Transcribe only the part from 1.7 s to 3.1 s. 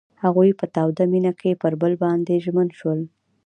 بل باندې ژمن شول.